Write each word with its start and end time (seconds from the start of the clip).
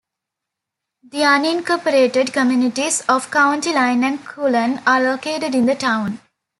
The 1.07 1.19
unincorporated 1.19 2.33
communities 2.33 3.03
of 3.07 3.29
County 3.29 3.71
Line 3.71 4.03
and 4.03 4.25
Cullen 4.25 4.81
are 4.87 4.99
located 4.99 5.53
in 5.53 5.67
the 5.67 5.75
town. 5.75 6.19